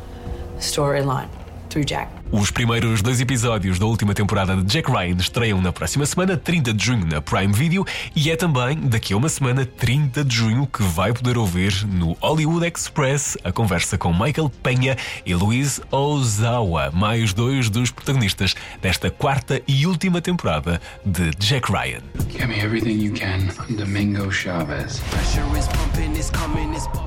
storyline 0.57 1.29
through 1.69 1.84
Jack. 1.84 2.16
Os 2.29 2.51
primeiros 2.51 3.01
dois 3.01 3.22
episódios 3.22 3.79
da 3.79 3.86
última 3.86 4.13
temporada 4.13 4.55
de 4.57 4.65
Jack 4.65 4.91
Ryan 4.91 5.15
estreiam 5.17 5.62
na 5.62 5.72
próxima 5.72 6.05
semana, 6.05 6.36
30 6.36 6.74
de 6.74 6.86
junho, 6.86 7.05
na 7.05 7.22
Prime 7.22 7.53
Video, 7.53 7.86
e 8.13 8.29
é 8.29 8.36
também 8.36 8.77
daqui 8.81 9.13
a 9.13 9.17
uma 9.17 9.29
semana, 9.29 9.65
30 9.65 10.25
de 10.25 10.36
junho, 10.36 10.67
que 10.67 10.84
vai 10.84 11.13
poder 11.13 11.38
ouvir 11.38 11.86
no 11.86 12.17
Hollywood 12.19 12.67
Express 12.67 13.38
a 13.46 13.51
conversa 13.51 13.98
com 13.98 14.12
Michael 14.12 14.51
Penha 14.62 14.98
e 15.25 15.34
Luiz 15.34 15.79
Ozawa, 15.89 16.91
mais 16.91 17.34
dois 17.34 17.69
dos 17.69 17.91
protagonistas 17.91 18.55
desta 18.81 19.10
quarta 19.10 19.62
e 19.65 19.88
última 19.88 20.19
temporada 20.22 20.81
de 21.05 21.31
Jack 21.39 21.72
Ryan. 21.72 22.01
Give 22.29 22.48
me 22.48 22.60
everything 22.60 23.01
you 23.01 23.13
can, 23.13 23.48
Domingo 23.74 24.29
Chavez. 24.31 25.01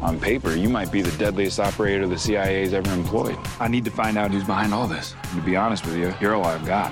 On 0.02 0.18
paper, 0.18 0.56
you 0.56 0.70
might 0.70 0.90
be 0.90 1.02
the 1.02 1.16
deadliest 1.18 1.60
operator 1.60 2.06
the 2.06 2.18
CIA's 2.18 2.72
ever 2.72 2.90
employed. 2.92 3.36
I 3.60 3.68
need 3.68 3.84
to 3.84 3.90
find 3.90 4.16
out 4.16 4.30
who's 4.30 4.44
behind 4.44 4.72
all 4.72 4.86
this. 4.86 5.14
And 5.30 5.40
to 5.40 5.46
be 5.46 5.56
honest 5.56 5.84
with 5.84 5.96
you, 5.96 6.14
you're 6.22 6.34
all 6.34 6.44
I've 6.44 6.64
got. 6.64 6.90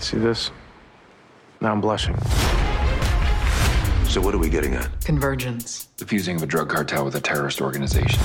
See 0.00 0.18
this? 0.18 0.50
Now 1.60 1.70
I'm 1.70 1.80
blushing. 1.80 2.16
So, 4.08 4.20
what 4.20 4.34
are 4.34 4.38
we 4.38 4.48
getting 4.48 4.74
at? 4.74 4.88
Convergence. 5.04 5.88
The 5.96 6.06
fusing 6.06 6.36
of 6.36 6.42
a 6.42 6.46
drug 6.46 6.68
cartel 6.68 7.04
with 7.04 7.14
a 7.14 7.20
terrorist 7.20 7.60
organization. 7.60 8.20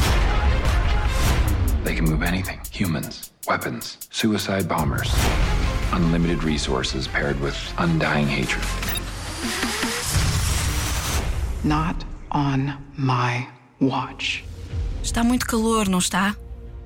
They 1.83 1.93
can 1.93 2.05
move 2.05 2.23
anything 2.23 2.61
humans, 2.71 3.31
weapons, 3.47 4.07
suicide 4.09 4.67
bombers, 4.67 5.13
unlimited 5.91 6.43
resources 6.43 7.07
paired 7.07 7.39
with 7.39 7.57
undying 7.77 8.27
hatred. 8.27 8.63
Not 11.63 12.05
on 12.31 12.73
my 12.97 13.47
watch. 13.79 14.43
Está 15.03 15.23
muito 15.23 15.45
calor, 15.45 15.87
não 15.87 15.99
está? 15.99 16.35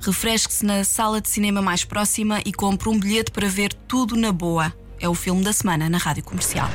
Refresque-se 0.02 0.66
na 0.66 0.84
sala 0.84 1.22
de 1.22 1.30
cinema 1.30 1.62
mais 1.62 1.86
próxima 1.86 2.42
e 2.46 2.52
compre 2.52 2.90
um 2.90 3.00
bilhete 3.00 3.32
para 3.32 3.48
ver 3.48 3.74
tudo 3.74 4.16
na 4.16 4.32
boa. 4.32 4.74
É 5.00 5.08
o 5.08 5.16
filme 5.16 5.44
da 5.44 5.54
semana 5.54 5.90
na 5.90 5.98
Rádio 5.98 6.24
Comercial. 6.24 6.70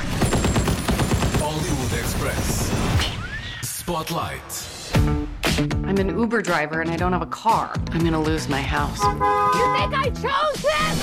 Hollywood 1.40 1.94
Express. 1.94 2.70
Spotlight. 3.62 4.70
I'm 5.86 5.98
an 5.98 6.18
Uber 6.18 6.42
driver 6.42 6.80
and 6.80 6.90
I 6.90 6.96
don't 6.96 7.12
have 7.12 7.22
a 7.22 7.26
car. 7.26 7.72
I'm 7.92 8.02
gonna 8.02 8.20
lose 8.20 8.48
my 8.48 8.62
house. 8.62 9.00
You 9.02 9.74
think 9.76 9.94
I 9.94 10.10
chose 10.10 10.62
this? 10.62 10.98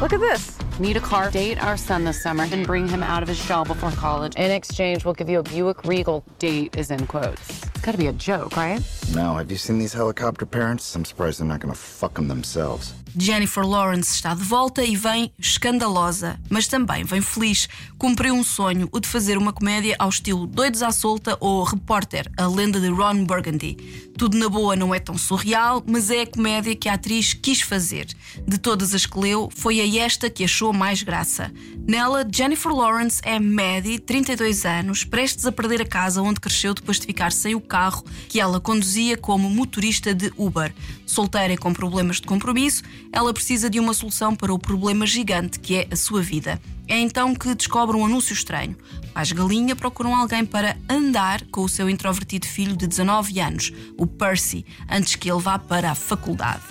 Look 0.00 0.12
at 0.12 0.20
this. 0.20 0.57
Need 0.78 0.96
a 0.96 1.00
car, 1.00 1.28
date 1.30 1.60
our 1.60 1.76
son 1.76 2.04
this 2.04 2.22
summer, 2.22 2.46
and 2.52 2.64
bring 2.64 2.86
him 2.86 3.02
out 3.02 3.22
of 3.22 3.28
his 3.28 3.36
shell 3.36 3.64
before 3.64 3.90
college. 3.90 4.36
In 4.36 4.52
exchange, 4.52 5.04
we'll 5.04 5.14
give 5.14 5.28
you 5.28 5.40
a 5.40 5.42
Buick 5.42 5.84
Regal. 5.84 6.24
Date 6.38 6.76
is 6.76 6.92
in 6.92 7.04
quotes. 7.08 7.64
It's 7.64 7.80
gotta 7.80 7.98
be 7.98 8.06
a 8.06 8.12
joke, 8.12 8.56
right? 8.56 8.80
Now, 9.14 9.38
have 9.38 9.50
you 9.50 9.56
seen 9.56 9.78
these 9.78 9.94
helicopter 9.94 10.44
parents? 10.44 10.94
I'm 10.94 11.04
surprised 11.04 11.40
they're 11.40 11.48
not 11.48 11.60
gonna 11.60 11.74
fuck 11.74 12.14
them 12.14 12.28
themselves. 12.28 12.92
Jennifer 13.16 13.64
Lawrence 13.64 14.14
está 14.14 14.34
de 14.34 14.44
volta 14.44 14.84
e 14.84 14.94
vem 14.94 15.32
escandalosa, 15.38 16.38
mas 16.50 16.68
também 16.68 17.04
vem 17.04 17.22
feliz. 17.22 17.68
Cumpriu 17.96 18.34
um 18.34 18.44
sonho, 18.44 18.86
o 18.92 19.00
de 19.00 19.08
fazer 19.08 19.38
uma 19.38 19.52
comédia 19.52 19.96
ao 19.98 20.10
estilo 20.10 20.46
Doidos 20.46 20.82
à 20.82 20.92
Solta 20.92 21.36
ou 21.40 21.64
Repórter, 21.64 22.30
a 22.36 22.46
lenda 22.46 22.78
de 22.78 22.88
Ron 22.88 23.24
Burgundy. 23.24 23.76
Tudo 24.16 24.36
na 24.36 24.48
boa 24.48 24.76
não 24.76 24.94
é 24.94 24.98
tão 24.98 25.16
surreal, 25.16 25.82
mas 25.86 26.10
é 26.10 26.22
a 26.22 26.26
comédia 26.26 26.76
que 26.76 26.88
a 26.88 26.94
atriz 26.94 27.32
quis 27.32 27.62
fazer. 27.62 28.08
De 28.46 28.58
todas 28.58 28.94
as 28.94 29.06
que 29.06 29.18
leu, 29.18 29.48
foi 29.56 29.80
a 29.80 30.04
esta 30.04 30.28
que 30.28 30.44
achou 30.44 30.72
mais 30.72 31.02
graça. 31.02 31.50
Nela, 31.88 32.26
Jennifer 32.30 32.72
Lawrence 32.72 33.20
é 33.24 33.40
Maddie, 33.40 33.98
32 33.98 34.66
anos, 34.66 35.02
prestes 35.02 35.46
a 35.46 35.52
perder 35.52 35.80
a 35.80 35.86
casa 35.86 36.20
onde 36.20 36.40
cresceu 36.40 36.74
depois 36.74 37.00
de 37.00 37.06
ficar 37.06 37.32
sem 37.32 37.54
o 37.54 37.60
carro 37.60 38.04
que 38.28 38.40
ela 38.40 38.60
conduzia 38.60 38.97
como 39.16 39.48
motorista 39.48 40.14
de 40.14 40.32
Uber. 40.36 40.74
Solteira 41.06 41.52
e 41.52 41.56
com 41.56 41.72
problemas 41.72 42.16
de 42.16 42.26
compromisso, 42.26 42.82
ela 43.12 43.32
precisa 43.32 43.70
de 43.70 43.78
uma 43.78 43.94
solução 43.94 44.34
para 44.34 44.52
o 44.52 44.58
problema 44.58 45.06
gigante 45.06 45.58
que 45.58 45.76
é 45.76 45.88
a 45.90 45.96
sua 45.96 46.20
vida. 46.20 46.60
É 46.86 46.98
então 46.98 47.34
que 47.34 47.54
descobre 47.54 47.96
um 47.96 48.04
anúncio 48.04 48.32
estranho. 48.32 48.76
Pais 49.12 49.30
Galinha 49.32 49.76
procuram 49.76 50.14
alguém 50.14 50.44
para 50.44 50.76
andar 50.88 51.44
com 51.46 51.62
o 51.62 51.68
seu 51.68 51.88
introvertido 51.88 52.46
filho 52.46 52.76
de 52.76 52.86
19 52.86 53.38
anos, 53.40 53.72
o 53.96 54.06
Percy, 54.06 54.64
antes 54.90 55.14
que 55.14 55.30
ele 55.30 55.40
vá 55.40 55.58
para 55.58 55.90
a 55.90 55.94
faculdade. 55.94 56.62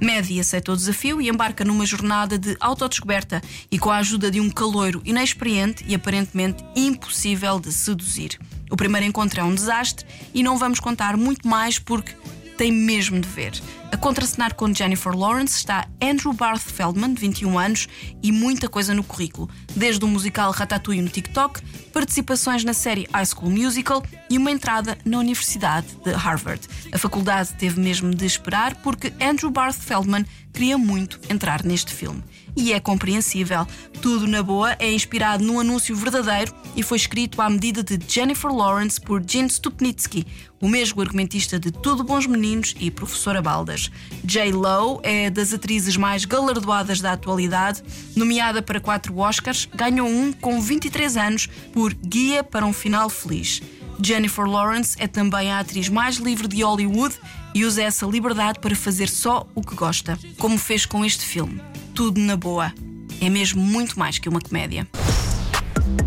Maddie 0.00 0.40
aceita 0.40 0.72
o 0.72 0.76
desafio 0.76 1.20
e 1.20 1.28
embarca 1.28 1.64
numa 1.64 1.86
jornada 1.86 2.38
de 2.38 2.56
autodescoberta 2.60 3.42
e 3.70 3.78
com 3.78 3.90
a 3.90 3.98
ajuda 3.98 4.30
de 4.30 4.40
um 4.40 4.50
caloiro 4.50 5.00
inexperiente 5.04 5.84
e 5.86 5.94
aparentemente 5.94 6.64
impossível 6.74 7.58
de 7.58 7.72
seduzir. 7.72 8.38
O 8.70 8.76
primeiro 8.76 9.06
encontro 9.06 9.40
é 9.40 9.44
um 9.44 9.54
desastre 9.54 10.06
e 10.34 10.42
não 10.42 10.58
vamos 10.58 10.80
contar 10.80 11.16
muito 11.16 11.46
mais 11.46 11.78
porque 11.78 12.12
tem 12.56 12.72
mesmo 12.72 13.20
de 13.20 13.28
ver. 13.28 13.52
A 13.92 13.96
contracenar 13.96 14.54
com 14.54 14.74
Jennifer 14.74 15.14
Lawrence 15.16 15.56
está 15.56 15.86
Andrew 16.02 16.32
Barth 16.32 16.60
Feldman, 16.60 17.14
de 17.14 17.20
21 17.20 17.58
anos, 17.58 17.88
e 18.22 18.32
muita 18.32 18.68
coisa 18.68 18.92
no 18.92 19.04
currículo, 19.04 19.48
desde 19.76 20.04
o 20.04 20.08
musical 20.08 20.50
Ratatouille 20.50 21.00
no 21.00 21.08
TikTok, 21.08 21.60
participações 21.92 22.64
na 22.64 22.74
série 22.74 23.08
High 23.12 23.26
School 23.26 23.50
Musical 23.50 24.02
e 24.28 24.36
uma 24.36 24.50
entrada 24.50 24.98
na 25.04 25.18
Universidade 25.18 25.86
de 26.04 26.12
Harvard. 26.12 26.60
A 26.92 26.98
faculdade 26.98 27.54
teve 27.54 27.80
mesmo 27.80 28.12
de 28.12 28.26
esperar 28.26 28.74
porque 28.76 29.12
Andrew 29.20 29.50
Barth 29.50 29.78
Feldman 29.78 30.26
queria 30.52 30.76
muito 30.76 31.20
entrar 31.30 31.62
neste 31.62 31.92
filme. 31.92 32.24
E 32.56 32.72
é 32.72 32.80
compreensível. 32.80 33.66
Tudo 34.00 34.26
na 34.26 34.42
boa 34.42 34.74
é 34.78 34.90
inspirado 34.90 35.44
num 35.44 35.60
anúncio 35.60 35.94
verdadeiro 35.94 36.54
e 36.74 36.82
foi 36.82 36.96
escrito 36.96 37.42
à 37.42 37.50
medida 37.50 37.82
de 37.82 37.98
Jennifer 38.08 38.50
Lawrence 38.50 38.98
por 38.98 39.22
Gene 39.26 39.50
Stupnitsky, 39.50 40.26
o 40.60 40.66
mesmo 40.66 41.02
argumentista 41.02 41.60
de 41.60 41.70
Tudo 41.70 42.02
Bons 42.02 42.26
Meninos 42.26 42.74
e 42.80 42.90
Professora 42.90 43.42
Baldas. 43.76 43.90
J. 44.24 44.52
Lo 44.52 45.00
é 45.02 45.30
das 45.30 45.52
atrizes 45.52 45.96
mais 45.96 46.24
galardoadas 46.24 47.00
da 47.00 47.12
atualidade, 47.12 47.82
nomeada 48.16 48.62
para 48.62 48.80
quatro 48.80 49.18
Oscars, 49.18 49.68
ganhou 49.74 50.08
um 50.08 50.32
com 50.32 50.60
23 50.60 51.16
anos 51.16 51.46
por 51.72 51.92
Guia 51.94 52.42
para 52.42 52.64
um 52.64 52.72
Final 52.72 53.08
Feliz. 53.08 53.62
Jennifer 54.02 54.44
Lawrence 54.44 54.96
é 54.98 55.06
também 55.06 55.50
a 55.50 55.60
atriz 55.60 55.88
mais 55.88 56.16
livre 56.16 56.48
de 56.48 56.62
Hollywood 56.62 57.14
e 57.54 57.64
usa 57.64 57.82
essa 57.82 58.04
liberdade 58.04 58.58
para 58.58 58.74
fazer 58.74 59.08
só 59.08 59.46
o 59.54 59.62
que 59.62 59.74
gosta, 59.74 60.18
como 60.38 60.58
fez 60.58 60.84
com 60.84 61.04
este 61.04 61.24
filme. 61.24 61.62
Tudo 61.94 62.20
na 62.20 62.36
boa. 62.36 62.72
É 63.20 63.30
mesmo 63.30 63.62
muito 63.62 63.98
mais 63.98 64.18
que 64.18 64.28
uma 64.28 64.40
comédia. 64.40 64.86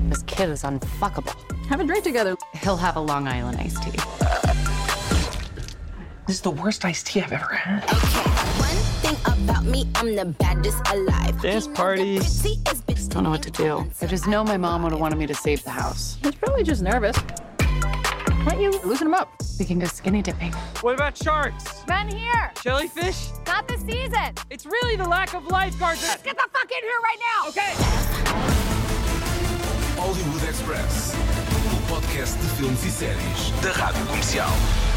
This 0.09 0.21
kid 0.23 0.51
is 0.51 0.63
unfuckable. 0.63 1.33
Have 1.69 1.81
a 1.81 1.85
drink 1.85 2.03
together. 2.03 2.35
He'll 2.63 2.77
have 2.77 2.95
a 2.95 3.01
Long 3.01 3.27
Island 3.27 3.59
iced 3.59 3.81
tea. 3.81 4.18
This 6.29 6.35
is 6.35 6.41
the 6.43 6.51
worst 6.51 6.85
iced 6.85 7.07
tea 7.07 7.23
I've 7.23 7.31
ever 7.31 7.55
had. 7.55 7.81
One 8.59 8.69
thing 9.01 9.15
about 9.25 9.65
me, 9.65 9.89
I'm 9.95 10.15
the 10.15 10.25
baddest 10.25 10.77
alive. 10.93 11.41
Dance 11.41 11.65
party. 11.65 12.19
Don't 13.07 13.23
know 13.23 13.31
what 13.31 13.41
to 13.41 13.49
do. 13.49 13.89
I 13.99 14.05
just 14.05 14.27
know 14.27 14.43
my 14.43 14.55
mom 14.55 14.83
would 14.83 14.91
have 14.91 15.01
wanted 15.01 15.17
me 15.17 15.25
to 15.25 15.33
save 15.33 15.63
the 15.63 15.71
house. 15.71 16.19
He's 16.21 16.35
probably 16.35 16.61
just 16.61 16.83
nervous. 16.83 17.17
Why 17.17 18.51
don't 18.51 18.61
you 18.61 18.79
loosen 18.85 19.07
him 19.07 19.15
up? 19.15 19.41
We 19.57 19.65
can 19.65 19.79
go 19.79 19.87
skinny 19.87 20.21
dipping. 20.21 20.51
What 20.81 20.93
about 20.93 21.17
sharks? 21.17 21.83
Men 21.87 22.09
here. 22.09 22.51
Jellyfish? 22.61 23.29
Not 23.47 23.67
this 23.67 23.81
season. 23.81 24.35
It's 24.51 24.67
really 24.67 24.97
the 24.97 25.09
lack 25.09 25.33
of 25.33 25.47
lifeguards. 25.47 26.03
Let's 26.03 26.21
get 26.21 26.35
the 26.35 26.47
fuck 26.53 26.71
in 26.71 26.83
here 26.83 26.99
right 27.01 27.19
now. 27.33 27.49
Okay. 27.49 27.73
Hollywood 29.97 30.43
Express. 30.47 31.15
O 31.73 31.91
podcast 31.91 32.37
de 32.37 32.47
filmes 32.49 32.85
e 32.85 32.91
séries 32.91 33.51
da 33.63 33.71
Rádio 33.71 34.05
Comercial. 34.05 34.88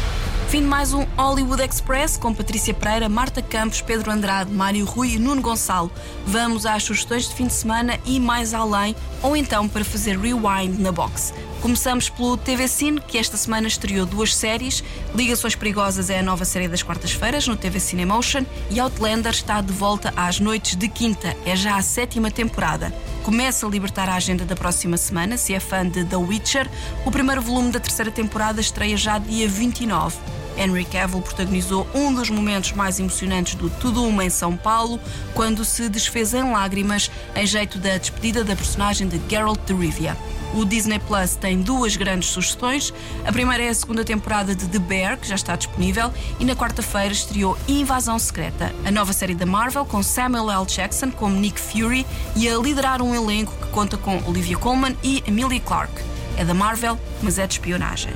Fim 0.53 0.61
de 0.61 0.67
mais 0.67 0.93
um 0.93 1.03
Hollywood 1.17 1.63
Express 1.63 2.15
com 2.15 2.31
Patrícia 2.31 2.75
Pereira, 2.75 3.09
Marta 3.09 3.41
Campos, 3.41 3.81
Pedro 3.81 4.11
Andrade, 4.11 4.51
Mário 4.51 4.85
Rui 4.85 5.15
e 5.15 5.17
Nuno 5.17 5.41
Gonçalo. 5.41 5.91
Vamos 6.27 6.67
às 6.67 6.83
sugestões 6.83 7.27
de 7.27 7.33
fim 7.33 7.47
de 7.47 7.53
semana 7.53 7.99
e 8.05 8.19
mais 8.19 8.53
além, 8.53 8.95
ou 9.23 9.35
então 9.35 9.67
para 9.67 9.83
fazer 9.83 10.15
rewind 10.15 10.79
na 10.79 10.91
box. 10.91 11.33
Começamos 11.59 12.07
pelo 12.07 12.37
TV 12.37 12.67
Cine, 12.67 13.01
que 13.01 13.17
esta 13.17 13.35
semana 13.35 13.67
estreou 13.67 14.05
duas 14.05 14.35
séries. 14.35 14.83
Ligações 15.15 15.55
Perigosas 15.55 16.11
é 16.11 16.19
a 16.19 16.23
nova 16.23 16.45
série 16.45 16.67
das 16.67 16.83
quartas-feiras 16.83 17.47
no 17.47 17.57
TV 17.57 17.79
Cinemotion 17.79 18.45
e 18.69 18.79
Outlander 18.79 19.31
está 19.31 19.59
de 19.59 19.73
volta 19.73 20.13
às 20.15 20.39
noites 20.39 20.75
de 20.75 20.87
quinta. 20.87 21.35
É 21.47 21.55
já 21.55 21.77
a 21.77 21.81
sétima 21.81 22.29
temporada. 22.29 22.93
Começa 23.23 23.65
a 23.65 23.69
libertar 23.71 24.07
a 24.07 24.13
agenda 24.13 24.45
da 24.45 24.55
próxima 24.55 24.97
semana, 24.97 25.35
se 25.35 25.51
é 25.51 25.59
fã 25.59 25.83
de 25.83 26.05
The 26.05 26.17
Witcher. 26.17 26.69
O 27.07 27.09
primeiro 27.09 27.41
volume 27.41 27.71
da 27.71 27.79
terceira 27.79 28.11
temporada 28.11 28.61
estreia 28.61 28.95
já 28.95 29.17
dia 29.17 29.49
29. 29.49 30.42
Henry 30.57 30.85
Cavill 30.85 31.21
protagonizou 31.21 31.87
um 31.93 32.13
dos 32.13 32.29
momentos 32.29 32.71
mais 32.73 32.99
emocionantes 32.99 33.55
do 33.55 33.69
Tudo 33.69 34.03
Uma 34.03 34.25
em 34.25 34.29
São 34.29 34.55
Paulo, 34.55 34.99
quando 35.33 35.65
se 35.65 35.89
desfez 35.89 36.33
em 36.33 36.51
lágrimas 36.51 37.09
em 37.35 37.45
jeito 37.45 37.77
da 37.79 37.97
despedida 37.97 38.43
da 38.43 38.55
personagem 38.55 39.07
de 39.07 39.19
Geralt 39.29 39.59
de 39.65 39.73
Rivia. 39.73 40.17
O 40.53 40.65
Disney 40.65 40.99
Plus 40.99 41.35
tem 41.35 41.61
duas 41.61 41.95
grandes 41.95 42.29
sugestões. 42.29 42.93
A 43.25 43.31
primeira 43.31 43.63
é 43.63 43.69
a 43.69 43.73
segunda 43.73 44.05
temporada 44.05 44.55
de 44.55 44.67
The 44.67 44.77
Bear, 44.77 45.17
que 45.17 45.27
já 45.27 45.35
está 45.35 45.55
disponível, 45.55 46.13
e 46.39 46.45
na 46.45 46.55
quarta-feira 46.55 47.11
estreou 47.11 47.57
Invasão 47.67 48.19
Secreta, 48.19 48.73
a 48.85 48.91
nova 48.91 49.13
série 49.13 49.33
da 49.33 49.47
Marvel 49.47 49.83
com 49.85 50.03
Samuel 50.03 50.51
L. 50.51 50.65
Jackson 50.65 51.09
como 51.09 51.39
Nick 51.39 51.59
Fury 51.59 52.05
e 52.35 52.47
a 52.47 52.57
liderar 52.57 53.01
um 53.01 53.15
elenco 53.15 53.51
que 53.53 53.71
conta 53.71 53.97
com 53.97 54.21
Olivia 54.27 54.57
Colman 54.57 54.95
e 55.03 55.23
Emilia 55.25 55.59
Clarke. 55.59 56.03
É 56.37 56.45
da 56.45 56.53
Marvel, 56.53 56.99
mas 57.21 57.39
é 57.39 57.47
de 57.47 57.53
espionagem. 57.53 58.13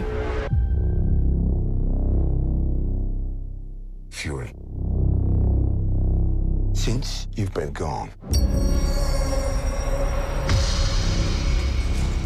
Since 6.88 7.28
you've 7.36 7.54
been 7.54 7.74
gone, 7.74 8.10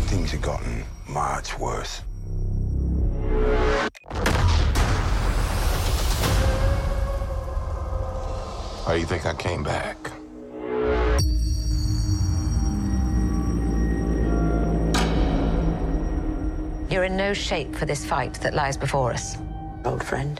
things 0.06 0.30
have 0.30 0.42
gotten 0.44 0.84
much 1.10 1.58
worse. 1.58 2.04
How 8.86 8.94
you 8.94 9.08
think 9.08 9.26
I 9.26 9.34
came 9.34 9.64
back? 9.64 9.98
You're 16.92 17.06
in 17.06 17.18
no 17.18 17.34
shape 17.34 17.76
for 17.76 17.88
this 17.88 18.06
fight 18.06 18.36
that 18.42 18.54
lies 18.54 18.78
before 18.78 19.12
us, 19.12 19.40
old 19.86 20.04
friend. 20.04 20.40